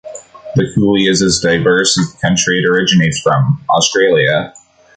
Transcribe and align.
The 0.55 0.63
Koolie 0.73 1.07
is 1.07 1.21
as 1.21 1.39
diverse 1.43 1.95
as 1.99 2.11
the 2.11 2.17
country 2.21 2.59
it 2.63 2.67
originates 2.67 3.19
from, 3.19 3.63
Australia. 3.69 4.51